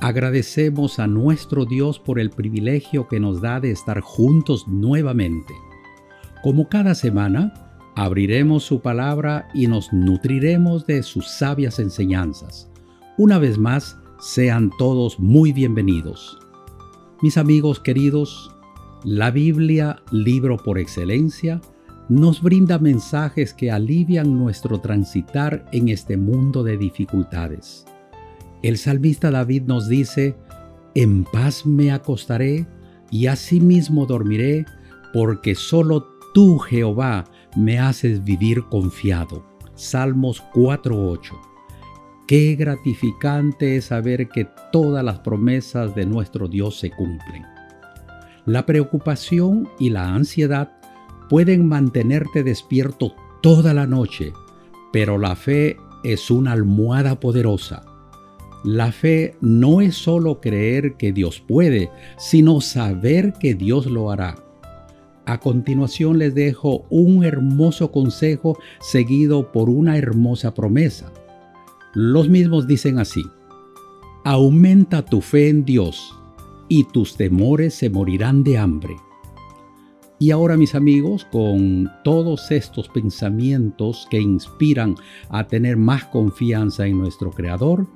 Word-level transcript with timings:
Agradecemos 0.00 0.98
a 0.98 1.06
nuestro 1.06 1.64
Dios 1.64 1.98
por 1.98 2.20
el 2.20 2.30
privilegio 2.30 3.08
que 3.08 3.18
nos 3.18 3.40
da 3.40 3.60
de 3.60 3.70
estar 3.70 4.00
juntos 4.00 4.68
nuevamente. 4.68 5.54
Como 6.42 6.68
cada 6.68 6.94
semana, 6.94 7.54
abriremos 7.94 8.62
su 8.62 8.80
palabra 8.80 9.48
y 9.54 9.66
nos 9.68 9.92
nutriremos 9.94 10.86
de 10.86 11.02
sus 11.02 11.26
sabias 11.28 11.78
enseñanzas. 11.78 12.70
Una 13.16 13.38
vez 13.38 13.56
más, 13.56 13.96
sean 14.20 14.70
todos 14.78 15.18
muy 15.18 15.52
bienvenidos. 15.52 16.38
Mis 17.22 17.38
amigos 17.38 17.80
queridos, 17.80 18.54
la 19.02 19.30
Biblia, 19.30 20.02
libro 20.10 20.58
por 20.58 20.78
excelencia, 20.78 21.62
nos 22.10 22.42
brinda 22.42 22.78
mensajes 22.78 23.54
que 23.54 23.70
alivian 23.70 24.38
nuestro 24.38 24.78
transitar 24.78 25.64
en 25.72 25.88
este 25.88 26.18
mundo 26.18 26.62
de 26.62 26.76
dificultades. 26.76 27.86
El 28.66 28.78
salmista 28.78 29.30
David 29.30 29.62
nos 29.68 29.88
dice, 29.88 30.34
en 30.96 31.22
paz 31.22 31.64
me 31.64 31.92
acostaré 31.92 32.66
y 33.12 33.28
asimismo 33.28 34.06
dormiré, 34.06 34.64
porque 35.12 35.54
solo 35.54 36.08
tú, 36.34 36.58
Jehová, 36.58 37.26
me 37.54 37.78
haces 37.78 38.24
vivir 38.24 38.64
confiado. 38.64 39.46
Salmos 39.76 40.42
4.8. 40.52 41.30
Qué 42.26 42.56
gratificante 42.56 43.76
es 43.76 43.84
saber 43.84 44.28
que 44.30 44.48
todas 44.72 45.04
las 45.04 45.20
promesas 45.20 45.94
de 45.94 46.04
nuestro 46.04 46.48
Dios 46.48 46.76
se 46.76 46.90
cumplen. 46.90 47.44
La 48.46 48.66
preocupación 48.66 49.68
y 49.78 49.90
la 49.90 50.12
ansiedad 50.12 50.72
pueden 51.28 51.68
mantenerte 51.68 52.42
despierto 52.42 53.14
toda 53.42 53.72
la 53.74 53.86
noche, 53.86 54.32
pero 54.92 55.18
la 55.18 55.36
fe 55.36 55.76
es 56.02 56.32
una 56.32 56.50
almohada 56.50 57.20
poderosa. 57.20 57.84
La 58.64 58.92
fe 58.92 59.36
no 59.40 59.80
es 59.80 59.96
solo 59.96 60.40
creer 60.40 60.96
que 60.96 61.12
Dios 61.12 61.40
puede, 61.40 61.90
sino 62.18 62.60
saber 62.60 63.34
que 63.34 63.54
Dios 63.54 63.86
lo 63.86 64.10
hará. 64.10 64.36
A 65.24 65.40
continuación 65.40 66.18
les 66.18 66.34
dejo 66.34 66.86
un 66.88 67.24
hermoso 67.24 67.90
consejo 67.90 68.58
seguido 68.80 69.50
por 69.50 69.68
una 69.68 69.96
hermosa 69.96 70.54
promesa. 70.54 71.12
Los 71.94 72.28
mismos 72.28 72.66
dicen 72.66 72.98
así, 72.98 73.22
aumenta 74.24 75.04
tu 75.04 75.20
fe 75.20 75.48
en 75.48 75.64
Dios 75.64 76.14
y 76.68 76.84
tus 76.84 77.16
temores 77.16 77.74
se 77.74 77.90
morirán 77.90 78.44
de 78.44 78.58
hambre. 78.58 78.96
Y 80.18 80.30
ahora 80.30 80.56
mis 80.56 80.74
amigos, 80.74 81.26
con 81.30 81.90
todos 82.02 82.50
estos 82.50 82.88
pensamientos 82.88 84.06
que 84.10 84.20
inspiran 84.20 84.94
a 85.28 85.46
tener 85.46 85.76
más 85.76 86.04
confianza 86.06 86.86
en 86.86 86.98
nuestro 86.98 87.30
Creador, 87.30 87.86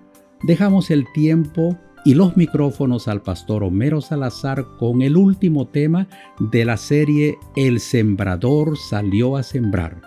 dejamos 0.43 0.91
el 0.91 1.05
tiempo 1.13 1.77
y 2.05 2.15
los 2.15 2.37
micrófonos 2.37 3.09
al 3.09 3.23
pastor 3.23 3.63
Homero 3.63 4.01
Salazar 4.01 4.67
con 4.79 5.03
el 5.03 5.17
último 5.17 5.69
tema 5.69 6.09
de 6.39 6.65
la 6.65 6.77
serie 6.77 7.39
El 7.57 7.81
sembrador 7.81 8.79
salió 8.79 9.37
a 9.37 9.43
sembrar. 9.43 10.01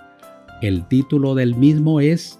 El 0.61 0.87
título 0.87 1.35
del 1.35 1.55
mismo 1.55 1.99
es 1.99 2.39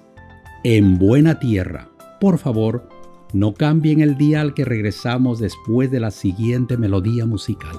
En 0.64 0.98
buena 0.98 1.40
tierra. 1.40 1.90
Por 2.20 2.38
favor, 2.38 2.90
no 3.34 3.54
cambien 3.54 4.02
el 4.02 4.18
día 4.18 4.42
al 4.42 4.54
que 4.54 4.66
regresamos 4.66 5.40
después 5.40 5.92
de 5.92 6.00
la 6.00 6.12
siguiente 6.12 6.78
melodía 6.78 7.26
musical. 7.26 7.76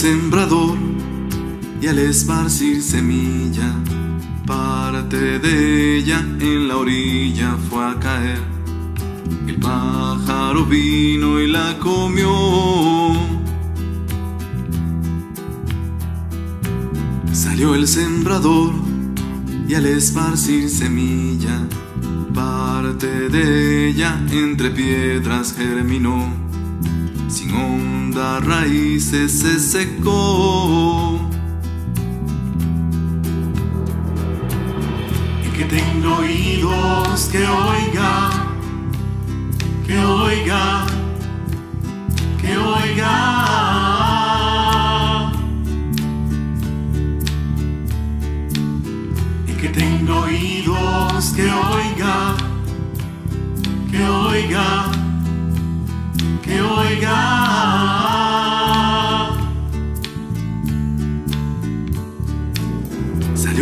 Sembrador 0.00 0.78
y 1.78 1.86
al 1.86 1.98
esparcir 1.98 2.82
semilla, 2.82 3.70
parte 4.46 5.38
de 5.38 5.98
ella 5.98 6.20
en 6.40 6.68
la 6.68 6.78
orilla 6.78 7.58
fue 7.68 7.84
a 7.84 7.98
caer. 8.00 8.40
El 9.46 9.56
pájaro 9.56 10.64
vino 10.64 11.38
y 11.38 11.48
la 11.48 11.78
comió. 11.78 12.32
Salió 17.30 17.74
el 17.74 17.86
sembrador 17.86 18.72
y 19.68 19.74
al 19.74 19.84
esparcir 19.84 20.70
semilla, 20.70 21.60
parte 22.32 23.28
de 23.28 23.90
ella 23.90 24.18
entre 24.30 24.70
piedras 24.70 25.52
germinó. 25.52 26.24
Sin 27.28 27.54
raíces 28.14 29.32
se 29.40 29.58
secó. 29.58 31.18
Y 35.46 35.50
que 35.56 35.64
tengo 35.64 36.16
oídos 36.16 37.28
que 37.30 37.46
oiga, 37.46 38.30
que 39.86 39.98
oiga, 39.98 40.86
que 42.40 42.56
oiga. 42.56 43.16
Y 49.46 49.52
que 49.52 49.68
tengo 49.68 50.20
oídos 50.20 51.32
que 51.34 51.50
oiga, 51.50 52.36
que 53.90 54.04
oiga, 54.04 54.99
oiga. 56.58 57.70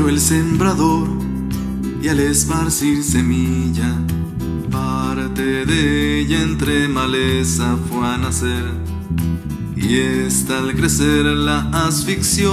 el 0.09 0.21
sembrador 0.21 1.09
y 2.01 2.09
al 2.09 2.21
esparcir 2.21 3.03
semilla, 3.03 3.95
parte 4.71 5.67
de 5.67 6.21
ella 6.21 6.43
entre 6.43 6.89
maleza 6.89 7.77
fue 7.89 8.07
a 8.07 8.17
nacer. 8.17 8.65
Y 9.77 9.97
esta 9.97 10.59
al 10.59 10.75
crecer 10.75 11.25
la 11.25 11.69
asfixió. 11.87 12.53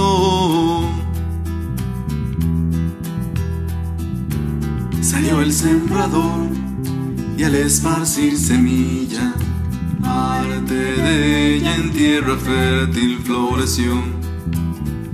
Salió 5.00 5.40
el 5.40 5.52
sembrador 5.52 6.48
y 7.38 7.44
al 7.44 7.54
esparcir 7.54 8.36
semilla, 8.36 9.32
parte 10.06 10.74
de 10.74 11.56
ella 11.56 11.74
en 11.74 11.92
tierra 11.92 12.36
fértil 12.36 13.18
floreció 13.24 13.92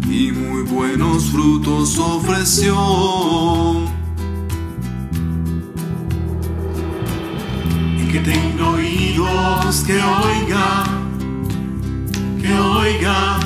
y 0.07 0.31
muy 0.33 0.63
buenos 0.63 1.31
frutos 1.31 1.99
ofreció. 1.99 2.77
Y 8.01 8.05
que 8.13 8.21
tengo 8.21 8.71
oídos 8.77 9.85
que 9.87 9.95
oiga, 9.95 10.85
que 12.43 12.55
oiga, 12.55 13.41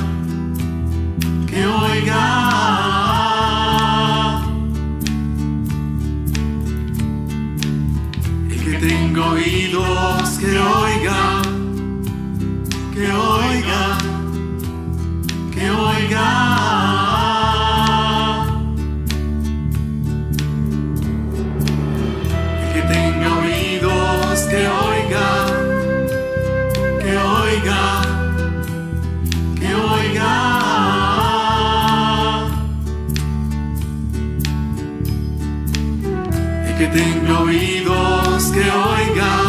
que 1.46 1.66
oiga. 1.66 3.05
Tengo 9.16 9.30
oídos 9.30 10.28
que 10.38 10.58
oigan, 10.58 11.42
que 12.92 13.10
oigan, 13.10 13.98
que 15.54 15.70
oigan. 15.70 16.26
Y 22.60 22.66
que 22.74 22.82
tenga 22.82 23.28
oídos 23.38 24.40
que 24.50 24.68
oigan, 24.68 25.46
que 27.00 27.12
oigan, 27.16 28.04
que 29.58 29.70
oigan. 29.74 30.26
Y 36.68 36.70
que 36.76 36.86
tenga 36.88 37.40
oídos 37.40 38.25
que 38.36 38.60
oiga, 38.60 39.45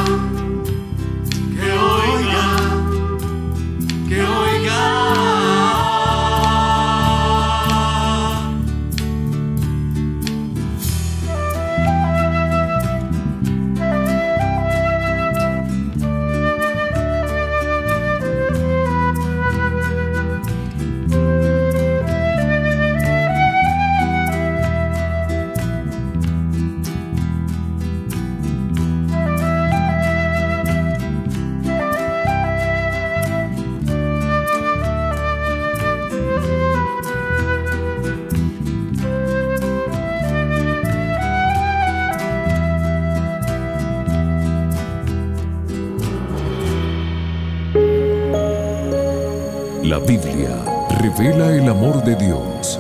La 49.88 50.00
Biblia 50.00 50.66
revela 51.00 51.56
el 51.56 51.70
amor 51.70 52.04
de 52.04 52.18
Dios. 52.18 52.78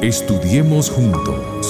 Estudiemos 0.00 0.88
juntos. 0.88 1.66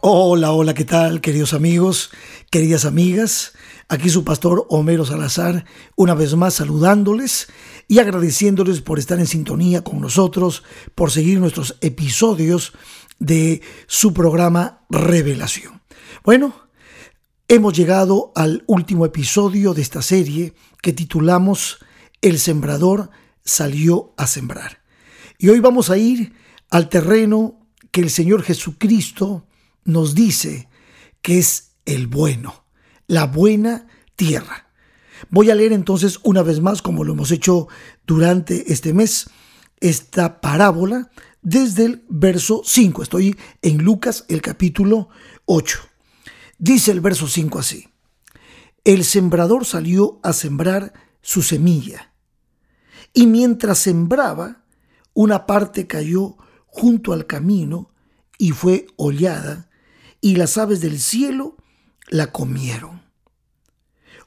Hola, 0.00 0.52
hola, 0.52 0.72
¿qué 0.72 0.86
tal, 0.86 1.20
queridos 1.20 1.52
amigos, 1.52 2.12
queridas 2.48 2.86
amigas? 2.86 3.52
Aquí 3.90 4.08
su 4.08 4.24
pastor 4.24 4.64
Homero 4.70 5.04
Salazar, 5.04 5.66
una 5.96 6.14
vez 6.14 6.34
más 6.34 6.54
saludándoles 6.54 7.48
y 7.88 7.98
agradeciéndoles 7.98 8.80
por 8.80 8.98
estar 8.98 9.18
en 9.18 9.26
sintonía 9.26 9.84
con 9.84 10.00
nosotros, 10.00 10.62
por 10.94 11.10
seguir 11.10 11.40
nuestros 11.40 11.76
episodios 11.82 12.72
de 13.18 13.60
su 13.86 14.14
programa 14.14 14.86
Revelación. 14.88 15.82
Bueno, 16.24 16.65
hemos 17.48 17.74
llegado 17.74 18.32
al 18.34 18.64
último 18.66 19.06
episodio 19.06 19.72
de 19.72 19.82
esta 19.82 20.02
serie 20.02 20.54
que 20.82 20.92
titulamos 20.92 21.78
El 22.20 22.38
sembrador 22.38 23.10
salió 23.44 24.14
a 24.16 24.26
sembrar. 24.26 24.82
Y 25.38 25.48
hoy 25.48 25.60
vamos 25.60 25.90
a 25.90 25.96
ir 25.96 26.34
al 26.70 26.88
terreno 26.88 27.60
que 27.92 28.00
el 28.00 28.10
Señor 28.10 28.42
Jesucristo 28.42 29.46
nos 29.84 30.14
dice 30.14 30.68
que 31.22 31.38
es 31.38 31.76
el 31.84 32.08
bueno, 32.08 32.64
la 33.06 33.26
buena 33.26 33.86
tierra. 34.16 34.70
Voy 35.30 35.50
a 35.50 35.54
leer 35.54 35.72
entonces 35.72 36.18
una 36.24 36.42
vez 36.42 36.60
más, 36.60 36.82
como 36.82 37.04
lo 37.04 37.12
hemos 37.12 37.30
hecho 37.30 37.68
durante 38.06 38.72
este 38.72 38.92
mes, 38.92 39.30
esta 39.78 40.40
parábola 40.40 41.10
desde 41.42 41.84
el 41.84 42.04
verso 42.08 42.62
5. 42.64 43.04
Estoy 43.04 43.36
en 43.62 43.78
Lucas, 43.78 44.24
el 44.28 44.42
capítulo 44.42 45.08
8. 45.44 45.95
Dice 46.58 46.90
el 46.90 47.00
verso 47.00 47.28
5 47.28 47.58
así. 47.58 47.88
El 48.84 49.04
sembrador 49.04 49.64
salió 49.64 50.20
a 50.22 50.32
sembrar 50.32 50.92
su 51.20 51.42
semilla. 51.42 52.12
Y 53.12 53.26
mientras 53.26 53.78
sembraba, 53.78 54.64
una 55.12 55.46
parte 55.46 55.86
cayó 55.86 56.36
junto 56.66 57.12
al 57.12 57.26
camino 57.26 57.90
y 58.38 58.52
fue 58.52 58.86
hollada, 58.96 59.70
y 60.20 60.36
las 60.36 60.56
aves 60.58 60.80
del 60.80 61.00
cielo 61.00 61.56
la 62.08 62.32
comieron. 62.32 63.02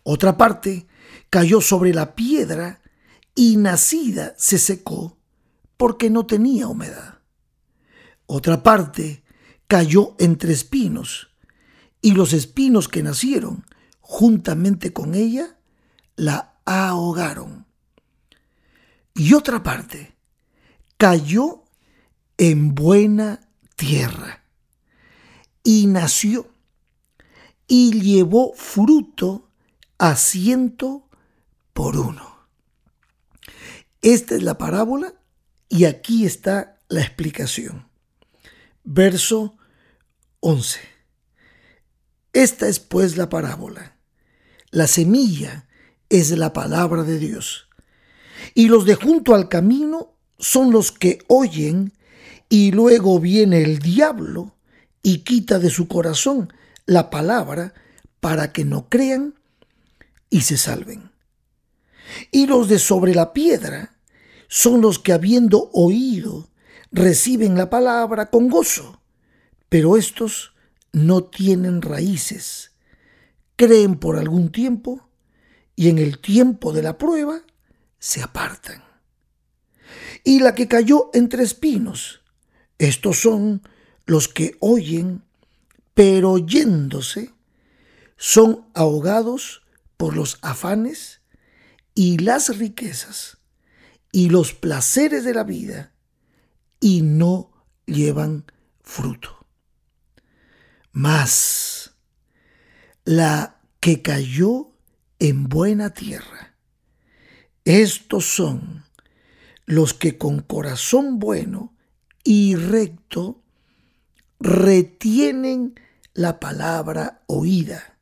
Otra 0.04 0.38
parte 0.38 0.88
cayó 1.30 1.62
sobre 1.62 1.94
la 1.94 2.16
piedra 2.16 2.82
y 3.36 3.58
nacida 3.58 4.34
se 4.38 4.58
secó 4.58 5.18
porque 5.78 6.10
no 6.10 6.26
tenía 6.26 6.68
humedad. 6.68 7.20
Otra 8.26 8.64
parte 8.64 9.24
cayó 9.68 10.16
entre 10.20 10.54
espinos 10.54 11.29
y 12.02 12.12
los 12.12 12.34
espinos 12.34 12.88
que 12.88 13.04
nacieron 13.04 13.66
juntamente 14.02 14.94
con 14.94 15.16
ella 15.16 15.58
la 16.16 16.56
ahogaron. 16.66 17.66
Y 19.14 19.34
otra 19.34 19.64
parte 19.64 20.16
cayó 20.98 21.64
en 22.38 22.74
buena 22.74 23.42
tierra 23.76 24.44
y 25.64 25.88
nació 25.88 26.50
y 27.68 28.00
llevó 28.02 28.54
fruto 28.56 29.50
a 29.98 30.16
ciento 30.16 31.08
por 31.74 31.98
uno. 31.98 32.48
Esta 34.02 34.36
es 34.36 34.44
la 34.44 34.58
parábola 34.58 35.14
y 35.68 35.86
aquí 35.86 36.26
está 36.26 36.80
la 36.88 37.02
explicación. 37.02 37.88
Verso 38.84 39.58
11. 40.40 40.99
Esta 42.34 42.68
es 42.68 42.80
pues 42.80 43.18
la 43.18 43.30
parábola. 43.30 43.98
La 44.72 44.88
semilla 44.88 45.68
es 46.10 46.32
la 46.32 46.54
palabra 46.54 47.04
de 47.04 47.18
Dios. 47.18 47.68
Y 48.54 48.68
los 48.68 48.86
de 48.86 48.96
junto 48.96 49.36
al 49.36 49.50
camino 49.50 50.14
son 50.38 50.72
los 50.72 50.92
que 50.92 51.20
oyen 51.28 51.94
y 52.50 52.72
luego 52.72 53.20
viene 53.20 53.62
el 53.62 53.80
diablo 53.80 54.56
y 55.04 55.20
quita 55.20 55.60
de 55.60 55.70
su 55.70 55.88
corazón 55.88 56.52
la 56.86 57.10
palabra 57.10 57.74
para 58.20 58.52
que 58.52 58.66
no 58.66 58.90
crean 58.90 59.36
y 60.30 60.42
se 60.42 60.58
salven. 60.58 61.12
Y 62.32 62.48
los 62.48 62.68
de 62.68 62.80
sobre 62.80 63.14
la 63.14 63.34
piedra 63.34 63.96
son 64.48 64.82
los 64.82 65.00
que 65.00 65.14
habiendo 65.14 65.70
oído 65.74 66.50
reciben 66.92 67.56
la 67.56 67.70
palabra 67.70 68.30
con 68.32 68.50
gozo, 68.50 69.00
pero 69.70 69.96
estos 69.96 70.54
no 70.92 71.24
tienen 71.24 71.82
raíces, 71.82 72.72
creen 73.56 73.98
por 73.98 74.18
algún 74.18 74.52
tiempo 74.52 75.10
y 75.76 75.90
en 75.90 75.98
el 75.98 76.20
tiempo 76.20 76.74
de 76.74 76.84
la 76.84 76.98
prueba 76.98 77.42
se 78.00 78.22
apartan. 78.22 78.84
Y 80.24 80.40
la 80.40 80.56
que 80.56 80.68
cayó 80.68 81.10
entre 81.14 81.44
espinos, 81.44 82.22
estos 82.78 83.22
son 83.22 83.62
los 84.06 84.28
que 84.28 84.58
oyen, 84.60 85.24
pero 85.94 86.32
oyéndose, 86.32 87.34
son 88.18 88.66
ahogados 88.74 89.64
por 89.98 90.16
los 90.16 90.40
afanes 90.42 91.22
y 91.94 92.18
las 92.18 92.58
riquezas 92.58 93.38
y 94.12 94.30
los 94.30 94.54
placeres 94.54 95.24
de 95.24 95.34
la 95.34 95.44
vida 95.44 95.94
y 96.80 97.02
no 97.02 97.52
llevan 97.86 98.46
fruto. 98.82 99.39
Mas 101.02 101.96
la 103.06 103.62
que 103.80 104.02
cayó 104.02 104.74
en 105.20 105.48
buena 105.48 105.94
tierra, 105.94 106.58
estos 107.64 108.26
son 108.26 108.84
los 109.66 109.94
que 109.94 110.18
con 110.18 110.42
corazón 110.42 111.20
bueno 111.20 111.74
y 112.26 112.56
recto 112.56 113.42
retienen 114.42 115.80
la 116.14 116.42
palabra 116.42 117.24
oída 117.28 117.98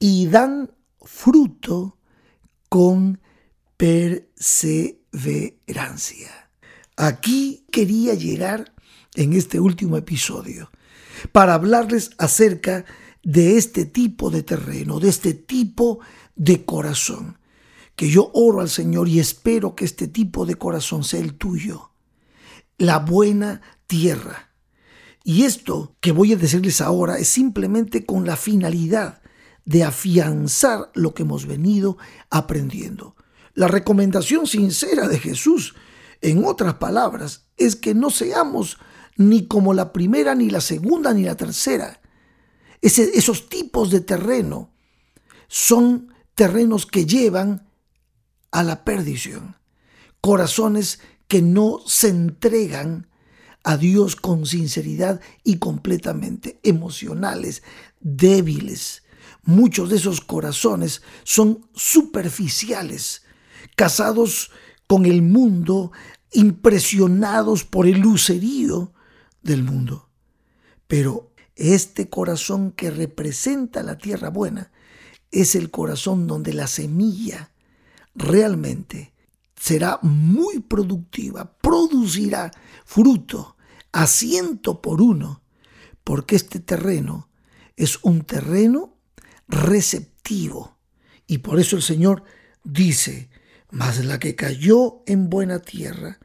y 0.00 0.26
dan 0.26 0.72
fruto 1.02 1.96
con 2.68 3.20
perseverancia. 3.76 6.50
Aquí 6.96 7.64
quería 7.70 8.14
llegar 8.14 8.74
en 9.14 9.32
este 9.32 9.60
último 9.60 9.96
episodio 9.96 10.72
para 11.32 11.54
hablarles 11.54 12.10
acerca 12.18 12.84
de 13.22 13.56
este 13.56 13.84
tipo 13.84 14.30
de 14.30 14.42
terreno, 14.42 15.00
de 15.00 15.08
este 15.08 15.34
tipo 15.34 16.00
de 16.36 16.64
corazón, 16.64 17.38
que 17.96 18.08
yo 18.08 18.30
oro 18.34 18.60
al 18.60 18.70
Señor 18.70 19.08
y 19.08 19.20
espero 19.20 19.74
que 19.74 19.84
este 19.84 20.08
tipo 20.08 20.46
de 20.46 20.54
corazón 20.54 21.04
sea 21.04 21.20
el 21.20 21.34
tuyo, 21.34 21.90
la 22.78 22.98
buena 22.98 23.60
tierra 23.86 24.50
y 25.24 25.44
esto 25.44 25.96
que 26.00 26.12
voy 26.12 26.32
a 26.32 26.36
decirles 26.36 26.80
ahora 26.80 27.18
es 27.18 27.28
simplemente 27.28 28.06
con 28.06 28.26
la 28.26 28.36
finalidad 28.36 29.20
de 29.64 29.84
afianzar 29.84 30.90
lo 30.94 31.14
que 31.14 31.22
hemos 31.22 31.46
venido 31.46 31.98
aprendiendo. 32.30 33.16
La 33.54 33.68
recomendación 33.68 34.46
sincera 34.46 35.08
de 35.08 35.18
Jesús, 35.18 35.74
en 36.22 36.44
otras 36.44 36.74
palabras, 36.74 37.48
es 37.56 37.76
que 37.76 37.94
no 37.94 38.10
seamos 38.10 38.78
ni 39.16 39.46
como 39.46 39.74
la 39.74 39.92
primera, 39.92 40.34
ni 40.34 40.50
la 40.50 40.60
segunda, 40.60 41.12
ni 41.12 41.24
la 41.24 41.36
tercera. 41.36 42.00
esos 42.80 43.48
tipos 43.48 43.90
de 43.90 44.00
terreno 44.00 44.70
son 45.48 46.14
terrenos 46.34 46.86
que 46.86 47.06
llevan 47.06 47.68
a 48.50 48.62
la 48.62 48.84
perdición. 48.84 49.56
Corazones 50.20 51.00
que 51.28 51.42
no 51.42 51.80
se 51.86 52.08
entregan 52.08 53.08
a 53.62 53.76
Dios 53.76 54.16
con 54.16 54.46
sinceridad 54.46 55.20
y 55.44 55.58
completamente 55.58 56.58
emocionales, 56.62 57.62
débiles. 58.00 59.02
Muchos 59.42 59.90
de 59.90 59.96
esos 59.96 60.20
corazones 60.20 61.02
son 61.24 61.66
superficiales, 61.74 63.22
casados 63.76 64.50
con 64.86 65.06
el 65.06 65.22
mundo, 65.22 65.92
impresionados 66.32 67.64
por 67.64 67.86
el 67.86 68.00
lucerío 68.00 68.92
del 69.42 69.62
mundo. 69.62 70.08
Pero 70.86 71.32
este 71.56 72.08
corazón 72.08 72.72
que 72.72 72.90
representa 72.90 73.82
la 73.82 73.98
tierra 73.98 74.30
buena 74.30 74.72
es 75.30 75.54
el 75.54 75.70
corazón 75.70 76.26
donde 76.26 76.52
la 76.52 76.66
semilla 76.66 77.52
realmente 78.14 79.12
será 79.56 79.98
muy 80.02 80.60
productiva, 80.60 81.58
producirá 81.58 82.50
fruto 82.84 83.56
a 83.92 84.06
ciento 84.06 84.80
por 84.80 85.02
uno, 85.02 85.42
porque 86.02 86.36
este 86.36 86.60
terreno 86.60 87.28
es 87.76 87.98
un 88.02 88.22
terreno 88.22 88.96
receptivo. 89.48 90.78
Y 91.26 91.38
por 91.38 91.60
eso 91.60 91.76
el 91.76 91.82
Señor 91.82 92.24
dice, 92.64 93.30
mas 93.70 94.04
la 94.04 94.18
que 94.18 94.34
cayó 94.34 95.02
en 95.06 95.30
buena 95.30 95.60
tierra, 95.60 96.18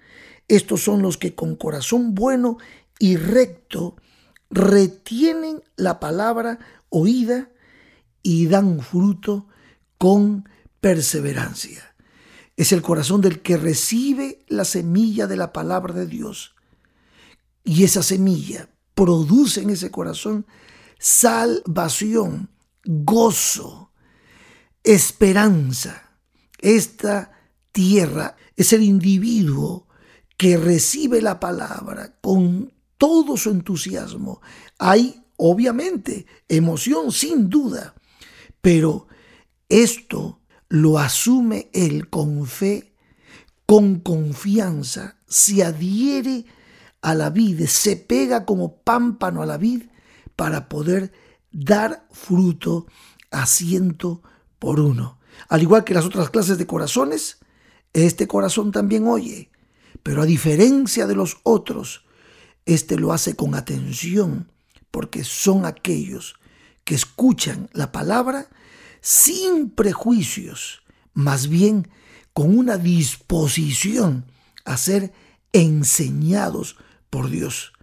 estos 0.47 0.81
son 0.81 1.01
los 1.01 1.17
que 1.17 1.35
con 1.35 1.55
corazón 1.55 2.15
bueno 2.15 2.57
y 2.99 3.17
recto 3.17 3.95
retienen 4.49 5.63
la 5.75 5.99
palabra 5.99 6.59
oída 6.89 7.49
y 8.23 8.47
dan 8.47 8.79
fruto 8.79 9.47
con 9.97 10.47
perseverancia. 10.79 11.95
Es 12.57 12.71
el 12.71 12.81
corazón 12.81 13.21
del 13.21 13.41
que 13.41 13.57
recibe 13.57 14.45
la 14.47 14.65
semilla 14.65 15.27
de 15.27 15.35
la 15.35 15.51
palabra 15.51 15.93
de 15.93 16.07
Dios. 16.07 16.55
Y 17.63 17.83
esa 17.83 18.01
semilla 18.01 18.69
produce 18.93 19.61
en 19.61 19.71
ese 19.71 19.91
corazón 19.91 20.45
salvación, 20.99 22.49
gozo, 22.85 23.91
esperanza. 24.83 26.17
Esta 26.59 27.31
tierra 27.71 28.37
es 28.55 28.71
el 28.71 28.83
individuo 28.83 29.87
que 30.37 30.57
recibe 30.57 31.21
la 31.21 31.39
palabra 31.39 32.15
con 32.21 32.74
todo 32.97 33.37
su 33.37 33.49
entusiasmo. 33.49 34.41
Hay, 34.79 35.23
obviamente, 35.37 36.25
emoción, 36.47 37.11
sin 37.11 37.49
duda, 37.49 37.95
pero 38.61 39.07
esto 39.69 40.41
lo 40.69 40.99
asume 40.99 41.69
él 41.73 42.09
con 42.09 42.45
fe, 42.45 42.93
con 43.65 43.99
confianza, 43.99 45.17
se 45.27 45.63
adhiere 45.63 46.45
a 47.01 47.15
la 47.15 47.29
vid, 47.29 47.65
se 47.65 47.95
pega 47.97 48.45
como 48.45 48.77
pámpano 48.77 49.41
a 49.41 49.45
la 49.45 49.57
vid 49.57 49.83
para 50.35 50.69
poder 50.69 51.13
dar 51.51 52.07
fruto 52.11 52.87
a 53.31 53.45
ciento 53.45 54.21
por 54.59 54.79
uno. 54.79 55.19
Al 55.49 55.61
igual 55.61 55.83
que 55.83 55.93
las 55.93 56.05
otras 56.05 56.29
clases 56.29 56.57
de 56.57 56.67
corazones, 56.67 57.39
este 57.93 58.27
corazón 58.27 58.71
también 58.71 59.07
oye, 59.07 59.51
pero 60.03 60.21
a 60.21 60.25
diferencia 60.25 61.07
de 61.07 61.15
los 61.15 61.37
otros, 61.43 62.04
este 62.65 62.97
lo 62.97 63.13
hace 63.13 63.35
con 63.35 63.55
atención, 63.55 64.51
porque 64.91 65.23
son 65.23 65.65
aquellos 65.65 66.35
que 66.83 66.95
escuchan 66.95 67.69
la 67.73 67.91
palabra 67.91 68.47
sin 69.01 69.69
prejuicios, 69.69 70.83
más 71.13 71.47
bien 71.47 71.89
con 72.33 72.57
una 72.57 72.77
disposición 72.77 74.25
a 74.65 74.77
ser 74.77 75.13
enseñados 75.53 76.77
por 77.09 77.29
Dios. 77.29 77.73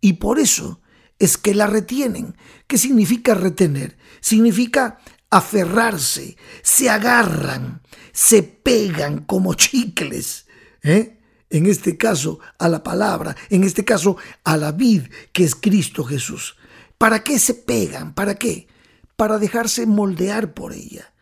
Y 0.00 0.14
por 0.14 0.38
eso 0.38 0.80
es 1.18 1.38
que 1.38 1.54
la 1.54 1.66
retienen. 1.66 2.36
¿Qué 2.66 2.76
significa 2.76 3.34
retener? 3.34 3.96
Significa 4.20 4.98
aferrarse, 5.30 6.36
se 6.62 6.90
agarran, 6.90 7.82
se 8.12 8.42
pegan 8.42 9.24
como 9.24 9.54
chicles. 9.54 10.46
¿eh? 10.82 11.20
En 11.54 11.66
este 11.66 11.96
caso 11.96 12.40
a 12.58 12.68
la 12.68 12.82
palabra, 12.82 13.36
en 13.48 13.62
este 13.62 13.84
caso 13.84 14.16
a 14.42 14.56
la 14.56 14.72
vid 14.72 15.02
que 15.32 15.44
es 15.44 15.54
Cristo 15.54 16.02
Jesús. 16.02 16.56
¿Para 16.98 17.22
qué 17.22 17.38
se 17.38 17.54
pegan? 17.54 18.12
¿Para 18.12 18.34
qué? 18.34 18.66
Para 19.14 19.38
dejarse 19.38 19.86
moldear 19.86 20.52
por 20.52 20.72
ella, 20.72 21.14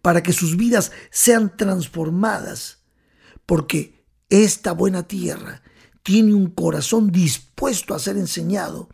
para 0.00 0.22
que 0.22 0.32
sus 0.32 0.56
vidas 0.56 0.90
sean 1.10 1.54
transformadas, 1.54 2.78
porque 3.44 4.06
esta 4.30 4.72
buena 4.72 5.06
tierra 5.06 5.60
tiene 6.02 6.32
un 6.32 6.46
corazón 6.46 7.12
dispuesto 7.12 7.94
a 7.94 7.98
ser 7.98 8.16
enseñado, 8.16 8.88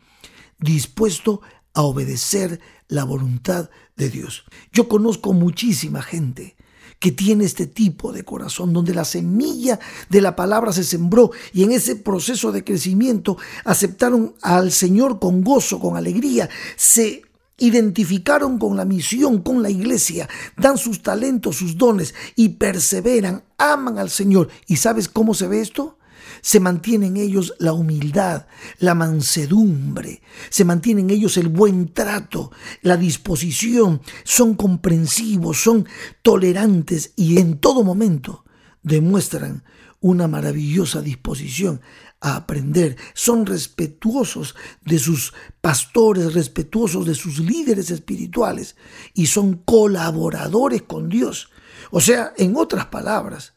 dispuesto 0.59 1.41
a 1.73 1.83
obedecer 1.83 2.59
la 2.89 3.05
voluntad 3.05 3.71
de 3.95 4.11
Dios. 4.11 4.45
Yo 4.73 4.89
conozco 4.89 5.35
muchísima 5.35 6.03
gente 6.03 6.57
que 7.05 7.13
tiene 7.13 7.45
este 7.45 7.67
tipo 7.67 8.13
de 8.13 8.25
corazón, 8.25 8.73
donde 8.73 8.95
la 8.95 9.05
semilla 9.05 9.79
de 10.09 10.23
la 10.23 10.35
palabra 10.35 10.73
se 10.73 10.85
sembró 10.85 11.33
y 11.53 11.63
en 11.63 11.73
ese 11.73 11.97
proceso 11.97 12.51
de 12.51 12.65
crecimiento 12.65 13.37
aceptaron 13.67 14.35
al 14.41 14.73
Señor 14.73 15.19
con 15.19 15.45
gozo, 15.45 15.79
con 15.81 15.99
alegría, 15.99 16.49
se 16.77 17.21
identificaron 17.59 18.59
con 18.59 18.79
la 18.79 18.87
misión, 18.87 19.43
con 19.43 19.63
la 19.63 19.69
iglesia, 19.69 20.31
dan 20.57 20.79
sus 20.79 21.03
talentos, 21.03 21.57
sus 21.57 21.77
dones 21.77 22.15
y 22.37 22.49
perseveran, 22.49 23.45
aman 23.59 23.99
al 23.99 24.09
Señor. 24.09 24.49
¿Y 24.67 24.77
sabes 24.77 25.07
cómo 25.07 25.35
se 25.35 25.47
ve 25.47 25.61
esto? 25.61 25.99
Se 26.45 26.61
mantiene 26.61 27.07
en 27.07 27.17
ellos 27.17 27.55
la 27.59 27.73
humildad, 27.73 28.47
la 28.79 28.95
mansedumbre, 28.95 30.21
se 30.51 30.67
mantiene 30.67 31.01
en 31.01 31.09
ellos 31.09 31.39
el 31.39 31.49
buen 31.49 31.95
trato, 31.95 32.53
la 32.83 32.99
disposición, 32.99 34.03
son 34.25 34.55
comprensivos, 34.55 35.63
son 35.63 35.89
tolerantes 36.21 37.15
y 37.17 37.39
en 37.39 37.61
todo 37.61 37.83
momento 37.83 38.45
demuestran 38.83 39.65
una 40.01 40.29
maravillosa 40.29 41.01
disposición 41.01 41.81
a 42.21 42.37
aprender, 42.37 42.99
son 43.15 43.47
respetuosos 43.47 44.55
de 44.83 44.99
sus 44.99 45.33
pastores, 45.63 46.35
respetuosos 46.35 47.07
de 47.07 47.15
sus 47.15 47.39
líderes 47.39 47.91
espirituales 47.91 48.77
y 49.15 49.29
son 49.29 49.63
colaboradores 49.65 50.83
con 50.83 51.09
Dios. 51.09 51.49
O 51.91 52.03
sea, 52.03 52.35
en 52.37 52.55
otras 52.55 52.85
palabras, 52.85 53.55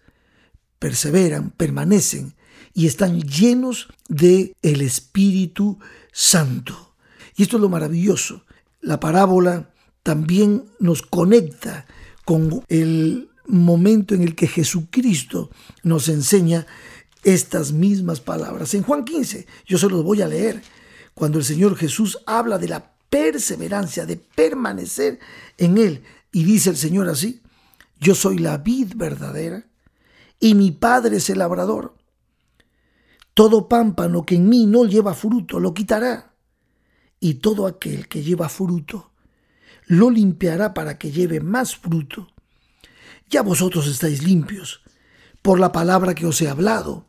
perseveran, 0.79 1.49
permanecen 1.49 2.37
y 2.77 2.85
están 2.85 3.23
llenos 3.23 3.87
de 4.07 4.53
el 4.61 4.81
Espíritu 4.81 5.79
Santo. 6.11 6.93
Y 7.35 7.41
esto 7.41 7.57
es 7.57 7.61
lo 7.61 7.69
maravilloso. 7.69 8.43
La 8.81 8.99
parábola 8.99 9.71
también 10.03 10.65
nos 10.77 11.01
conecta 11.01 11.87
con 12.23 12.63
el 12.67 13.31
momento 13.47 14.13
en 14.13 14.21
el 14.21 14.35
que 14.35 14.45
Jesucristo 14.45 15.49
nos 15.81 16.07
enseña 16.07 16.67
estas 17.23 17.71
mismas 17.71 18.21
palabras. 18.21 18.75
En 18.75 18.83
Juan 18.83 19.05
15, 19.05 19.47
yo 19.65 19.79
se 19.79 19.89
los 19.89 20.03
voy 20.03 20.21
a 20.21 20.27
leer, 20.27 20.61
cuando 21.15 21.39
el 21.39 21.45
Señor 21.45 21.77
Jesús 21.77 22.19
habla 22.27 22.59
de 22.59 22.67
la 22.67 22.91
perseverancia, 23.09 24.05
de 24.05 24.17
permanecer 24.17 25.17
en 25.57 25.79
Él. 25.79 26.03
Y 26.31 26.43
dice 26.43 26.69
el 26.69 26.77
Señor 26.77 27.09
así, 27.09 27.41
yo 27.99 28.13
soy 28.13 28.37
la 28.37 28.59
vid 28.59 28.93
verdadera 28.95 29.65
y 30.39 30.53
mi 30.53 30.69
Padre 30.69 31.17
es 31.17 31.27
el 31.31 31.39
labrador. 31.39 31.97
Todo 33.37 33.67
pámpano 33.67 34.25
que 34.25 34.33
en 34.33 34.49
mí 34.49 34.65
no 34.65 34.85
lleva 34.85 35.13
fruto 35.13 35.59
lo 35.59 35.75
quitará, 35.75 36.33
y 37.19 37.35
todo 37.35 37.67
aquel 37.67 38.07
que 38.07 38.23
lleva 38.23 38.49
fruto 38.49 39.11
lo 39.85 40.09
limpiará 40.09 40.73
para 40.73 40.97
que 40.97 41.11
lleve 41.11 41.39
más 41.39 41.75
fruto. 41.75 42.29
Ya 43.29 43.43
vosotros 43.43 43.85
estáis 43.85 44.23
limpios 44.23 44.81
por 45.43 45.59
la 45.59 45.71
palabra 45.71 46.15
que 46.15 46.25
os 46.25 46.41
he 46.41 46.49
hablado. 46.49 47.05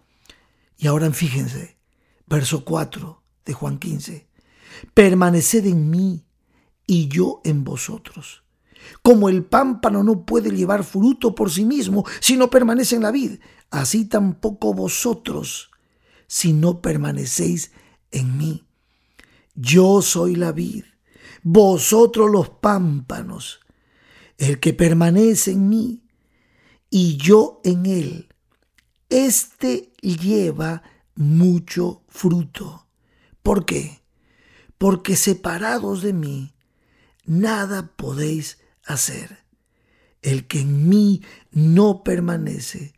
Y 0.77 0.87
ahora 0.87 1.11
fíjense, 1.13 1.79
verso 2.27 2.63
4 2.63 3.23
de 3.47 3.55
Juan 3.55 3.79
15, 3.79 4.29
permaneced 4.93 5.65
en 5.65 5.89
mí 5.89 6.27
y 6.87 7.09
yo 7.09 7.41
en 7.43 7.65
vosotros. 7.65 8.45
Como 9.01 9.31
el 9.31 9.47
pámpano 9.47 10.03
no 10.03 10.27
puede 10.27 10.51
llevar 10.51 10.85
fruto 10.85 11.35
por 11.35 11.51
sí 11.51 11.65
mismo 11.65 12.05
si 12.21 12.37
no 12.37 12.51
permanece 12.51 12.97
en 12.97 13.03
la 13.03 13.13
vid, 13.13 13.41
así 13.71 14.05
tampoco 14.05 14.75
vosotros 14.75 15.71
si 16.29 16.53
no 16.53 16.81
permanecéis 16.81 17.73
en 18.13 18.39
mí. 18.39 18.65
Yo 19.57 20.03
soy 20.03 20.37
la 20.37 20.53
vid, 20.53 20.85
vosotros 21.43 22.31
los 22.31 22.51
pámpanos. 22.51 23.61
El 24.37 24.61
que 24.61 24.73
permanece 24.73 25.51
en 25.51 25.69
mí 25.69 26.05
y 26.91 27.17
yo 27.17 27.61
en 27.65 27.87
él, 27.87 28.29
éste 29.09 29.93
lleva 30.01 30.85
mucho 31.17 32.05
fruto. 32.09 32.87
¿Por 33.43 33.65
qué? 33.65 34.01
Porque 34.77 35.17
separados 35.17 36.03
de 36.03 36.13
mí 36.13 36.55
nada 37.25 37.93
podéis 37.97 38.59
hacer. 38.85 39.45
El 40.23 40.47
que 40.47 40.61
en 40.61 40.89
mí 40.89 41.23
no 41.51 42.05
permanece 42.05 42.93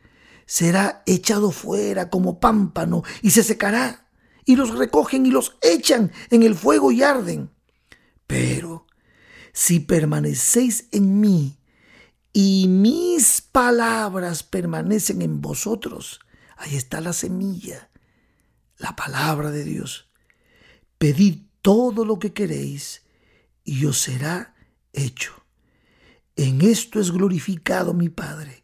será 0.51 1.05
echado 1.07 1.53
fuera 1.53 2.11
como 2.11 2.41
pámpano 2.41 3.05
y 3.23 3.31
se 3.31 3.45
secará. 3.45 4.09
Y 4.45 4.57
los 4.57 4.77
recogen 4.77 5.25
y 5.25 5.31
los 5.31 5.57
echan 5.63 6.11
en 6.29 6.43
el 6.43 6.57
fuego 6.57 6.91
y 6.91 7.05
arden. 7.05 7.53
Pero 8.27 8.85
si 9.53 9.79
permanecéis 9.79 10.89
en 10.91 11.21
mí 11.21 11.57
y 12.33 12.67
mis 12.67 13.43
palabras 13.43 14.43
permanecen 14.43 15.23
en 15.23 15.41
vosotros, 15.41 16.19
ahí 16.57 16.75
está 16.75 17.01
la 17.01 17.13
semilla, 17.13 17.89
la 18.77 18.97
palabra 18.97 19.53
de 19.53 19.63
Dios. 19.63 20.11
Pedid 20.99 21.43
todo 21.63 22.05
lo 22.05 22.19
que 22.19 22.33
queréis 22.33 23.03
y 23.63 23.85
os 23.85 24.01
será 24.01 24.57
hecho. 24.93 25.33
En 26.35 26.61
esto 26.61 26.99
es 26.99 27.13
glorificado 27.13 27.95
mi 27.95 28.09
Padre, 28.09 28.60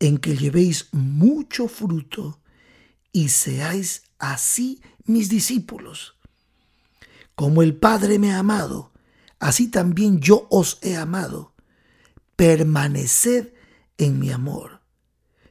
en 0.00 0.18
que 0.18 0.36
llevéis 0.36 0.88
mucho 0.92 1.68
fruto 1.68 2.40
y 3.12 3.28
seáis 3.28 4.02
así 4.18 4.82
mis 5.04 5.28
discípulos. 5.28 6.16
Como 7.34 7.62
el 7.62 7.76
Padre 7.76 8.18
me 8.18 8.32
ha 8.32 8.38
amado, 8.38 8.92
así 9.38 9.68
también 9.68 10.20
yo 10.20 10.46
os 10.50 10.78
he 10.82 10.96
amado. 10.96 11.54
Permaneced 12.36 13.52
en 13.98 14.18
mi 14.18 14.30
amor. 14.30 14.80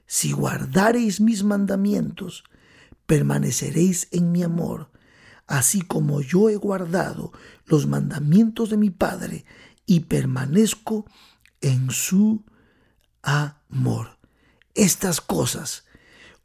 Si 0.05 0.31
guardareis 0.31 1.21
mis 1.21 1.43
mandamientos, 1.43 2.43
permaneceréis 3.05 4.07
en 4.11 4.31
mi 4.31 4.41
amor, 4.41 4.91
así 5.45 5.81
como 5.81 6.21
yo 6.21 6.49
he 6.49 6.55
guardado 6.55 7.31
los 7.65 7.85
mandamientos 7.85 8.71
de 8.71 8.77
mi 8.77 8.89
Padre 8.89 9.45
y 9.85 10.01
permanezco 10.01 11.05
en 11.61 11.91
su 11.91 12.43
amor. 13.21 14.18
Estas 14.79 15.19
cosas 15.19 15.83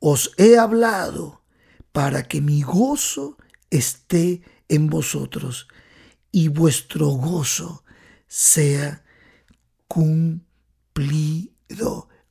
os 0.00 0.32
he 0.38 0.58
hablado 0.58 1.42
para 1.92 2.24
que 2.24 2.40
mi 2.40 2.62
gozo 2.62 3.38
esté 3.70 4.42
en 4.68 4.88
vosotros 4.88 5.68
y 6.32 6.48
vuestro 6.48 7.10
gozo 7.10 7.84
sea 8.26 9.04
cumplido. 9.86 10.48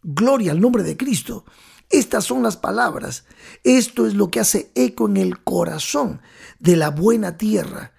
Gloria 0.02 0.52
al 0.52 0.60
nombre 0.60 0.84
de 0.84 0.98
Cristo. 0.98 1.46
Estas 1.90 2.26
son 2.26 2.44
las 2.44 2.58
palabras. 2.58 3.24
Esto 3.64 4.06
es 4.06 4.14
lo 4.14 4.30
que 4.30 4.42
hace 4.42 4.74
eco 4.76 5.08
en 5.08 5.16
el 5.16 5.42
corazón 5.42 6.22
de 6.60 6.76
la 6.76 6.90
buena 6.90 7.38
tierra. 7.38 7.93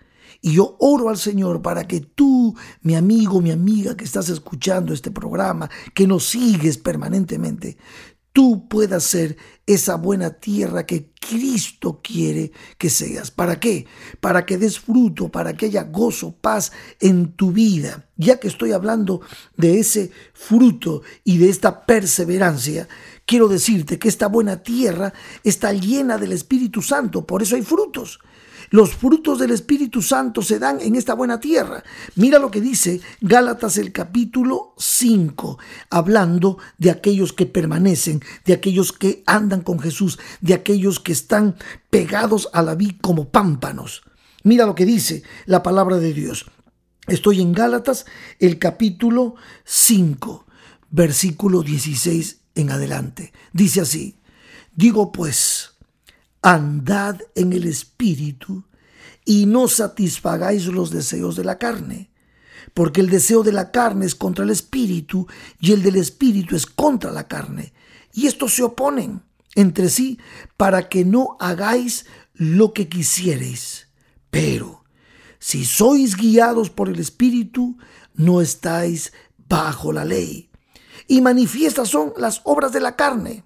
Y 0.44 0.56
yo 0.56 0.76
oro 0.78 1.08
al 1.08 1.16
Señor 1.16 1.62
para 1.62 1.88
que 1.88 2.00
tú, 2.00 2.54
mi 2.82 2.94
amigo, 2.94 3.40
mi 3.40 3.50
amiga 3.50 3.96
que 3.96 4.04
estás 4.04 4.28
escuchando 4.28 4.92
este 4.92 5.10
programa, 5.10 5.70
que 5.94 6.06
nos 6.06 6.26
sigues 6.26 6.76
permanentemente, 6.76 7.78
tú 8.34 8.68
puedas 8.68 9.04
ser 9.04 9.38
esa 9.64 9.94
buena 9.94 10.34
tierra 10.34 10.84
que 10.84 11.12
Cristo 11.18 12.02
quiere 12.04 12.52
que 12.76 12.90
seas. 12.90 13.30
¿Para 13.30 13.58
qué? 13.58 13.86
Para 14.20 14.44
que 14.44 14.58
des 14.58 14.78
fruto, 14.78 15.30
para 15.30 15.54
que 15.54 15.64
haya 15.64 15.84
gozo, 15.84 16.36
paz 16.38 16.72
en 17.00 17.32
tu 17.32 17.50
vida. 17.50 18.10
Ya 18.18 18.38
que 18.38 18.48
estoy 18.48 18.72
hablando 18.72 19.22
de 19.56 19.78
ese 19.80 20.10
fruto 20.34 21.00
y 21.24 21.38
de 21.38 21.48
esta 21.48 21.86
perseverancia, 21.86 22.86
quiero 23.24 23.48
decirte 23.48 23.98
que 23.98 24.08
esta 24.08 24.26
buena 24.26 24.62
tierra 24.62 25.14
está 25.42 25.72
llena 25.72 26.18
del 26.18 26.32
Espíritu 26.32 26.82
Santo, 26.82 27.26
por 27.26 27.40
eso 27.40 27.56
hay 27.56 27.62
frutos. 27.62 28.18
Los 28.70 28.94
frutos 28.94 29.38
del 29.38 29.50
Espíritu 29.50 30.02
Santo 30.02 30.42
se 30.42 30.58
dan 30.58 30.80
en 30.80 30.96
esta 30.96 31.14
buena 31.14 31.40
tierra. 31.40 31.82
Mira 32.16 32.38
lo 32.38 32.50
que 32.50 32.60
dice 32.60 33.00
Gálatas 33.20 33.78
el 33.78 33.92
capítulo 33.92 34.74
5, 34.78 35.58
hablando 35.90 36.58
de 36.78 36.90
aquellos 36.90 37.32
que 37.32 37.46
permanecen, 37.46 38.22
de 38.44 38.52
aquellos 38.52 38.92
que 38.92 39.22
andan 39.26 39.62
con 39.62 39.78
Jesús, 39.78 40.18
de 40.40 40.54
aquellos 40.54 41.00
que 41.00 41.12
están 41.12 41.56
pegados 41.90 42.48
a 42.52 42.62
la 42.62 42.74
vid 42.74 42.96
como 43.00 43.28
pámpanos. 43.28 44.02
Mira 44.42 44.66
lo 44.66 44.74
que 44.74 44.84
dice 44.86 45.22
la 45.46 45.62
palabra 45.62 45.98
de 45.98 46.12
Dios. 46.12 46.46
Estoy 47.06 47.40
en 47.40 47.52
Gálatas 47.52 48.06
el 48.38 48.58
capítulo 48.58 49.34
5, 49.64 50.46
versículo 50.90 51.62
16 51.62 52.40
en 52.54 52.70
adelante. 52.70 53.32
Dice 53.52 53.82
así, 53.82 54.20
digo 54.74 55.12
pues, 55.12 55.73
andad 56.44 57.20
en 57.34 57.54
el 57.54 57.66
Espíritu 57.66 58.64
y 59.24 59.46
no 59.46 59.66
satisfagáis 59.66 60.66
los 60.66 60.90
deseos 60.90 61.36
de 61.36 61.44
la 61.44 61.56
carne, 61.56 62.10
porque 62.74 63.00
el 63.00 63.08
deseo 63.08 63.42
de 63.42 63.52
la 63.52 63.70
carne 63.70 64.04
es 64.04 64.14
contra 64.14 64.44
el 64.44 64.50
Espíritu 64.50 65.26
y 65.58 65.72
el 65.72 65.82
del 65.82 65.96
Espíritu 65.96 66.54
es 66.54 66.66
contra 66.66 67.10
la 67.10 67.26
carne, 67.28 67.72
y 68.12 68.26
estos 68.26 68.54
se 68.54 68.62
oponen 68.62 69.22
entre 69.54 69.88
sí 69.88 70.18
para 70.58 70.90
que 70.90 71.06
no 71.06 71.38
hagáis 71.40 72.04
lo 72.34 72.74
que 72.74 72.90
quisiereis. 72.90 73.88
Pero 74.30 74.84
si 75.38 75.64
sois 75.64 76.14
guiados 76.14 76.68
por 76.68 76.90
el 76.90 77.00
Espíritu, 77.00 77.78
no 78.12 78.42
estáis 78.42 79.14
bajo 79.48 79.94
la 79.94 80.04
ley. 80.04 80.50
Y 81.08 81.22
manifiestas 81.22 81.88
son 81.88 82.12
las 82.18 82.42
obras 82.44 82.72
de 82.72 82.80
la 82.80 82.96
carne 82.96 83.44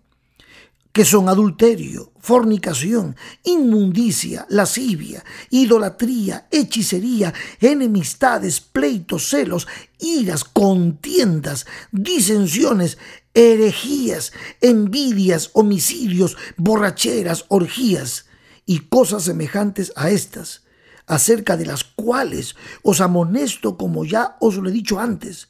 que 0.99 1.05
son 1.05 1.29
adulterio, 1.29 2.11
fornicación, 2.19 3.15
inmundicia, 3.45 4.49
lascivia, 4.51 5.25
idolatría, 5.49 6.49
hechicería, 6.51 7.33
enemistades, 7.61 8.61
pleitos, 8.61 9.29
celos, 9.29 9.69
iras, 10.01 10.43
contiendas, 10.43 11.67
disensiones, 11.93 12.99
herejías, 13.33 14.33
envidias, 14.61 15.51
homicidios, 15.53 16.37
borracheras, 16.57 17.45
orgías 17.47 18.27
y 18.67 18.81
cosas 18.81 19.23
semejantes 19.23 19.93
a 19.95 20.11
estas, 20.11 20.65
acerca 21.07 21.57
de 21.57 21.67
las 21.67 21.85
cuales 21.85 22.57
os 22.83 23.01
amonesto 23.01 23.77
como 23.77 24.05
ya 24.05 24.37
os 24.41 24.57
lo 24.57 24.69
he 24.69 24.73
dicho 24.73 24.99
antes, 24.99 25.49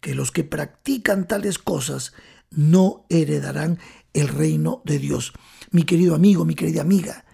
que 0.00 0.14
los 0.14 0.32
que 0.32 0.42
practican 0.42 1.28
tales 1.28 1.58
cosas 1.58 2.14
no 2.50 3.04
heredarán 3.10 3.78
el 4.16 4.28
reino 4.28 4.82
de 4.84 4.98
Dios. 4.98 5.32
Mi 5.70 5.84
querido 5.84 6.14
amigo, 6.14 6.44
mi 6.44 6.54
querida 6.54 6.80
amiga, 6.80 7.24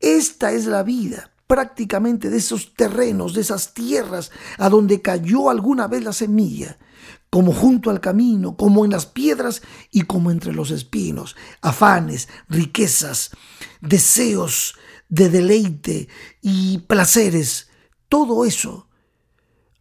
esta 0.00 0.52
es 0.52 0.66
la 0.66 0.82
vida 0.82 1.32
prácticamente 1.46 2.28
de 2.28 2.36
esos 2.36 2.74
terrenos, 2.74 3.34
de 3.34 3.40
esas 3.40 3.72
tierras 3.72 4.30
a 4.58 4.68
donde 4.68 5.00
cayó 5.00 5.48
alguna 5.48 5.88
vez 5.88 6.04
la 6.04 6.12
semilla, 6.12 6.78
como 7.30 7.52
junto 7.52 7.90
al 7.90 8.00
camino, 8.00 8.56
como 8.56 8.84
en 8.84 8.90
las 8.90 9.06
piedras 9.06 9.62
y 9.90 10.02
como 10.02 10.30
entre 10.30 10.52
los 10.52 10.70
espinos, 10.70 11.36
afanes, 11.62 12.28
riquezas, 12.48 13.30
deseos 13.80 14.74
de 15.08 15.30
deleite 15.30 16.08
y 16.42 16.78
placeres, 16.78 17.70
todo 18.08 18.44
eso 18.44 18.88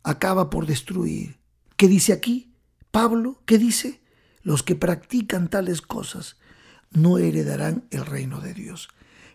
acaba 0.04 0.50
por 0.50 0.66
destruir. 0.66 1.38
¿Qué 1.76 1.88
dice 1.88 2.14
aquí 2.14 2.54
Pablo? 2.92 3.42
¿Qué 3.46 3.58
dice? 3.58 4.02
Los 4.48 4.64
que 4.64 4.76
practican 4.76 5.50
tales 5.50 5.82
cosas 5.82 6.38
no 6.92 7.18
heredarán 7.18 7.86
el 7.92 8.06
reino 8.06 8.40
de 8.40 8.54
Dios. 8.54 8.88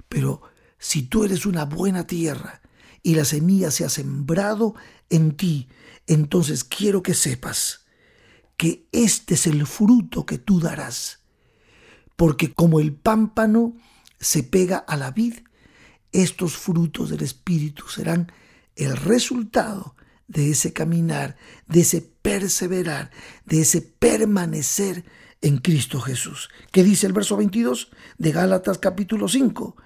Pero 0.09 0.41
si 0.79 1.03
tú 1.03 1.25
eres 1.25 1.45
una 1.45 1.67
buena 1.67 2.07
tierra 2.07 2.63
y 3.03 3.15
la 3.15 3.27
semilla 3.27 3.71
se 3.71 3.85
ha 3.85 3.91
sembrado 3.91 4.75
en 5.11 5.37
ti, 5.37 5.69
entonces 6.07 6.65
quiero 6.65 7.03
que 7.03 7.13
sepas 7.13 7.85
que 8.57 8.89
este 8.91 9.35
es 9.35 9.47
el 9.47 9.67
fruto 9.67 10.25
que 10.25 10.39
tú 10.39 10.61
darás. 10.61 11.19
Porque 12.17 12.55
como 12.55 12.81
el 12.81 12.95
pámpano 12.95 13.77
se 14.19 14.43
pega 14.43 14.79
a 14.79 14.97
la 14.97 15.11
vid, 15.11 15.41
estos 16.13 16.57
frutos 16.57 17.11
del 17.11 17.21
Espíritu 17.21 17.87
serán 17.87 18.33
el 18.77 18.97
resultado 18.97 19.95
de 20.33 20.51
ese 20.51 20.73
caminar, 20.73 21.37
de 21.69 21.81
ese 21.81 22.01
perseverar, 22.01 23.11
de 23.45 23.61
ese 23.61 23.83
permanecer 23.83 25.05
en 25.43 25.59
Cristo 25.59 26.01
Jesús. 26.01 26.49
¿Qué 26.71 26.83
dice 26.83 27.07
el 27.07 27.13
verso 27.13 27.37
22 27.37 27.91
de 28.17 28.33
Gálatas 28.33 28.79
capítulo 28.79 29.29
5? 29.29 29.77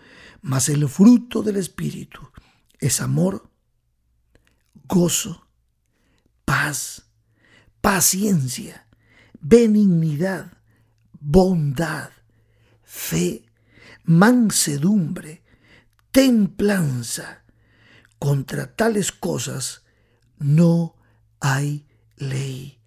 Mas 0.42 0.68
el 0.68 0.88
fruto 0.88 1.42
del 1.42 1.56
Espíritu 1.56 2.30
es 2.78 3.00
amor, 3.00 3.50
gozo, 4.86 5.48
paz, 6.44 7.06
paciencia, 7.80 8.86
benignidad, 9.40 10.58
bondad, 11.18 12.10
fe, 12.84 13.46
mansedumbre, 14.04 15.42
templanza. 16.12 17.42
Contra 18.18 18.74
tales 18.74 19.12
cosas 19.12 19.85
no 20.38 20.96
hay 21.40 21.86
ley. 22.16 22.78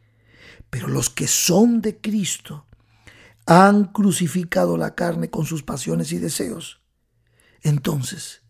Pero 0.69 0.87
los 0.87 1.09
que 1.09 1.27
son 1.27 1.81
de 1.81 1.97
Cristo 1.97 2.65
han 3.45 3.85
crucificado 3.85 4.77
la 4.77 4.93
carne 4.93 5.29
con 5.29 5.45
sus 5.45 5.63
pasiones 5.63 6.11
y 6.11 6.19
deseos. 6.19 6.81
Entonces, 7.61 8.41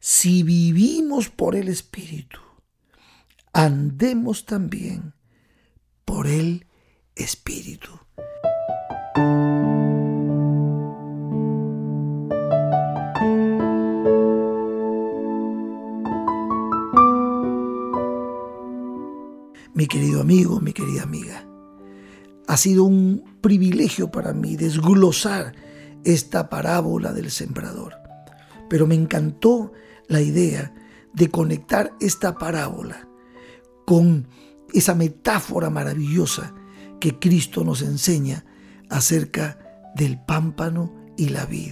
si 0.00 0.42
vivimos 0.42 1.28
por 1.30 1.54
el 1.54 1.68
Espíritu, 1.68 2.40
andemos 3.52 4.44
también 4.44 5.14
por 6.04 6.26
el 6.26 6.66
Espíritu. 7.14 7.93
Querido 19.94 20.22
amigo, 20.22 20.60
mi 20.60 20.72
querida 20.72 21.04
amiga, 21.04 21.46
ha 22.48 22.56
sido 22.56 22.82
un 22.82 23.38
privilegio 23.40 24.10
para 24.10 24.32
mí 24.32 24.56
desglosar 24.56 25.54
esta 26.02 26.50
parábola 26.50 27.12
del 27.12 27.30
sembrador. 27.30 27.94
Pero 28.68 28.88
me 28.88 28.96
encantó 28.96 29.70
la 30.08 30.20
idea 30.20 30.74
de 31.12 31.30
conectar 31.30 31.92
esta 32.00 32.34
parábola 32.34 33.08
con 33.86 34.26
esa 34.72 34.96
metáfora 34.96 35.70
maravillosa 35.70 36.52
que 36.98 37.16
Cristo 37.20 37.62
nos 37.62 37.80
enseña 37.80 38.44
acerca 38.90 39.92
del 39.94 40.18
pámpano 40.18 40.92
y 41.16 41.28
la 41.28 41.46
vid, 41.46 41.70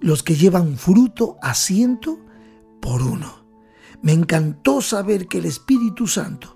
los 0.00 0.22
que 0.22 0.34
llevan 0.34 0.78
fruto 0.78 1.36
a 1.42 1.52
ciento 1.52 2.24
por 2.80 3.02
uno. 3.02 3.44
Me 4.00 4.12
encantó 4.12 4.80
saber 4.80 5.28
que 5.28 5.36
el 5.36 5.44
Espíritu 5.44 6.06
Santo 6.06 6.53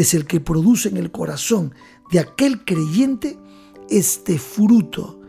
es 0.00 0.14
el 0.14 0.26
que 0.26 0.40
produce 0.40 0.88
en 0.88 0.96
el 0.96 1.10
corazón 1.10 1.74
de 2.10 2.20
aquel 2.20 2.64
creyente 2.64 3.38
este 3.88 4.38
fruto 4.38 5.20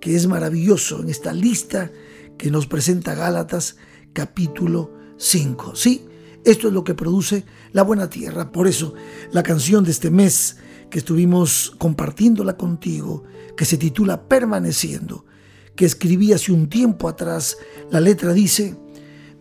que 0.00 0.14
es 0.14 0.26
maravilloso 0.26 1.00
en 1.02 1.08
esta 1.08 1.32
lista 1.32 1.90
que 2.38 2.50
nos 2.50 2.66
presenta 2.66 3.14
Gálatas 3.14 3.76
capítulo 4.12 4.92
5. 5.18 5.74
Sí, 5.74 6.06
esto 6.44 6.68
es 6.68 6.74
lo 6.74 6.84
que 6.84 6.94
produce 6.94 7.44
la 7.72 7.82
buena 7.82 8.08
tierra. 8.08 8.52
Por 8.52 8.66
eso 8.66 8.94
la 9.32 9.42
canción 9.42 9.84
de 9.84 9.90
este 9.90 10.10
mes 10.10 10.56
que 10.90 10.98
estuvimos 10.98 11.74
compartiéndola 11.78 12.56
contigo, 12.56 13.24
que 13.56 13.64
se 13.64 13.76
titula 13.76 14.28
Permaneciendo, 14.28 15.26
que 15.74 15.84
escribí 15.84 16.32
hace 16.32 16.52
un 16.52 16.68
tiempo 16.68 17.08
atrás, 17.08 17.58
la 17.90 18.00
letra 18.00 18.32
dice, 18.32 18.76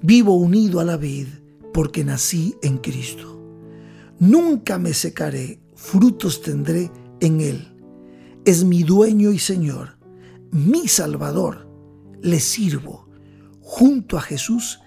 vivo 0.01 0.35
unido 0.35 0.79
a 0.79 0.83
la 0.83 0.97
vid 0.97 1.27
porque 1.73 2.03
nací 2.03 2.55
en 2.61 2.77
Cristo. 2.77 3.38
Nunca 4.19 4.77
me 4.77 4.93
secaré, 4.93 5.61
frutos 5.75 6.41
tendré 6.41 6.91
en 7.21 7.39
Él. 7.39 7.73
Es 8.43 8.65
mi 8.65 8.83
dueño 8.83 9.31
y 9.31 9.39
Señor, 9.39 9.97
mi 10.51 10.87
Salvador. 10.87 11.69
Le 12.21 12.41
sirvo. 12.41 13.07
Junto 13.61 14.17
a 14.17 14.21
Jesús 14.21 14.81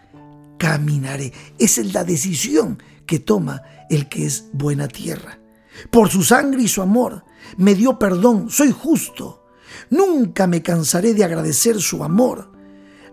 caminaré. 0.58 1.32
Esa 1.58 1.80
es 1.80 1.94
la 1.94 2.04
decisión 2.04 2.82
que 3.06 3.20
toma 3.20 3.62
el 3.88 4.08
que 4.10 4.26
es 4.26 4.50
buena 4.52 4.86
tierra. 4.86 5.40
Por 5.90 6.10
su 6.10 6.22
sangre 6.22 6.62
y 6.62 6.68
su 6.68 6.82
amor 6.82 7.24
me 7.56 7.74
dio 7.74 7.98
perdón, 7.98 8.50
soy 8.50 8.70
justo. 8.70 9.46
Nunca 9.88 10.46
me 10.46 10.62
cansaré 10.62 11.14
de 11.14 11.24
agradecer 11.24 11.80
su 11.80 12.04
amor. 12.04 12.52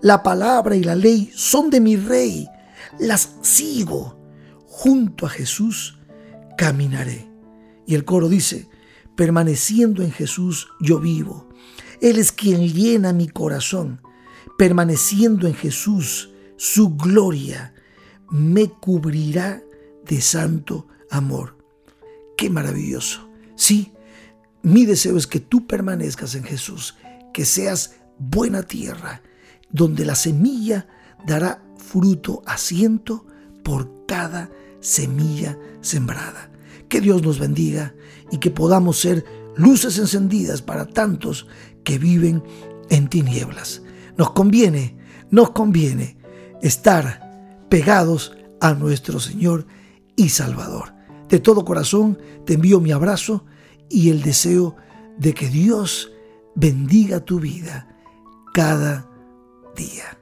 La 0.01 0.21
palabra 0.21 0.75
y 0.75 0.83
la 0.83 0.95
ley 0.95 1.31
son 1.33 1.69
de 1.69 1.79
mi 1.79 1.95
rey. 1.95 2.45
Las 2.99 3.35
sigo. 3.41 4.17
Junto 4.67 5.25
a 5.25 5.29
Jesús 5.29 5.98
caminaré. 6.59 7.25
Y 7.87 7.95
el 7.95 8.03
coro 8.03 8.27
dice, 8.27 8.67
permaneciendo 9.15 10.03
en 10.03 10.11
Jesús 10.11 10.67
yo 10.81 10.99
vivo. 10.99 11.47
Él 12.01 12.19
es 12.19 12.33
quien 12.33 12.67
llena 12.67 13.13
mi 13.13 13.29
corazón. 13.29 14.01
Permaneciendo 14.57 15.47
en 15.47 15.53
Jesús 15.53 16.31
su 16.57 16.97
gloria 16.97 17.73
me 18.29 18.67
cubrirá 18.67 19.63
de 20.05 20.19
santo 20.19 20.85
amor. 21.09 21.55
Qué 22.35 22.49
maravilloso. 22.49 23.29
Sí, 23.55 23.93
mi 24.61 24.85
deseo 24.85 25.15
es 25.15 25.27
que 25.27 25.39
tú 25.39 25.65
permanezcas 25.65 26.35
en 26.35 26.43
Jesús, 26.43 26.97
que 27.33 27.45
seas 27.45 27.95
buena 28.17 28.63
tierra, 28.63 29.21
donde 29.71 30.03
la 30.03 30.15
semilla 30.15 30.89
dará 31.25 31.63
fruto 31.77 32.41
a 32.45 32.57
por 33.63 34.05
cada 34.05 34.49
semilla 34.81 35.57
sembrada. 35.79 36.48
Que 36.89 37.01
Dios 37.01 37.23
nos 37.23 37.39
bendiga 37.39 37.95
y 38.31 38.37
que 38.37 38.51
podamos 38.51 38.99
ser 38.99 39.23
luces 39.55 39.97
encendidas 39.97 40.61
para 40.61 40.85
tantos 40.85 41.47
que 41.83 41.97
viven 41.97 42.43
en 42.89 43.07
tinieblas. 43.07 43.81
Nos 44.17 44.31
conviene, 44.31 44.97
nos 45.31 45.51
conviene 45.51 46.17
estar 46.61 47.65
pegados 47.69 48.35
a 48.59 48.73
nuestro 48.73 49.19
Señor 49.19 49.65
y 50.15 50.29
Salvador. 50.29 50.93
De 51.29 51.39
todo 51.39 51.63
corazón 51.63 52.17
te 52.45 52.55
envío 52.55 52.79
mi 52.79 52.91
abrazo 52.91 53.45
y 53.89 54.09
el 54.09 54.21
deseo 54.21 54.75
de 55.17 55.33
que 55.33 55.47
Dios 55.47 56.11
bendiga 56.55 57.19
tu 57.19 57.39
vida 57.39 57.87
cada 58.53 59.07
día. 59.75 60.17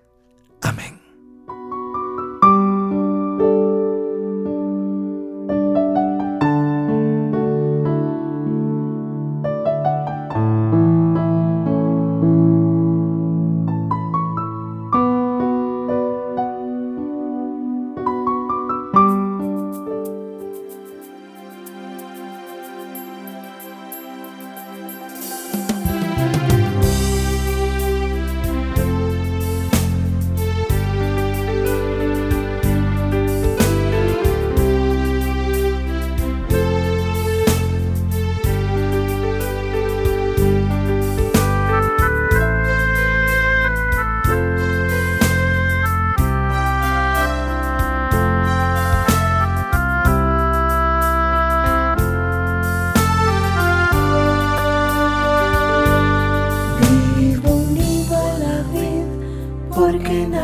Amén. 0.62 0.96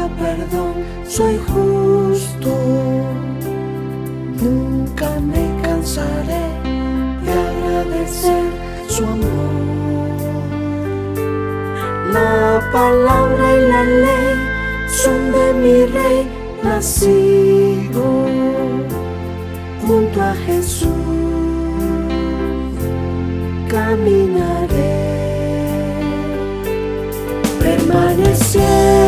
perdón, 0.00 0.74
soy 1.06 1.38
justo. 1.38 2.50
Nunca 4.40 5.08
me 5.20 5.62
cansaré 5.62 6.46
de 7.24 7.32
agradecer 7.32 8.44
su 8.88 9.04
amor. 9.04 9.52
La 12.12 12.60
palabra 12.72 13.56
y 13.56 13.68
la 13.68 13.84
ley 13.84 14.34
son 14.88 15.32
de 15.32 15.54
mi 15.54 15.86
rey 15.86 16.28
nacido 16.62 18.04
junto 19.86 20.22
a 20.22 20.34
Jesús. 20.46 20.88
Caminaré 23.68 25.12
permaneciendo 27.60 29.01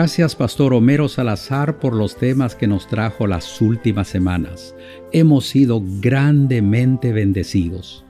Gracias, 0.00 0.36
Pastor 0.36 0.74
Homero 0.74 1.08
Salazar, 1.08 1.80
por 1.80 1.92
los 1.92 2.16
temas 2.16 2.54
que 2.54 2.68
nos 2.68 2.86
trajo 2.86 3.26
las 3.26 3.60
últimas 3.60 4.06
semanas. 4.06 4.76
Hemos 5.10 5.48
sido 5.48 5.82
grandemente 6.00 7.12
bendecidos. 7.12 8.04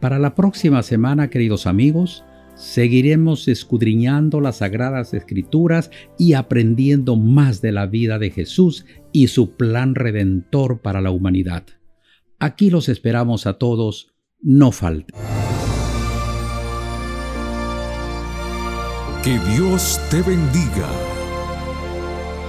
Para 0.00 0.18
la 0.18 0.34
próxima 0.34 0.82
semana, 0.82 1.28
queridos 1.28 1.66
amigos, 1.66 2.24
seguiremos 2.54 3.46
escudriñando 3.46 4.40
las 4.40 4.56
sagradas 4.56 5.12
escrituras 5.12 5.90
y 6.18 6.32
aprendiendo 6.32 7.14
más 7.16 7.60
de 7.60 7.72
la 7.72 7.84
vida 7.84 8.18
de 8.18 8.30
Jesús 8.30 8.86
y 9.12 9.28
su 9.28 9.54
plan 9.54 9.94
redentor 9.96 10.80
para 10.80 11.02
la 11.02 11.10
humanidad. 11.10 11.64
Aquí 12.38 12.70
los 12.70 12.88
esperamos 12.88 13.46
a 13.46 13.58
todos, 13.58 14.14
no 14.40 14.72
falten. 14.72 15.14
Que 19.22 19.38
Dios 19.40 20.00
te 20.10 20.22
bendiga. 20.22 20.88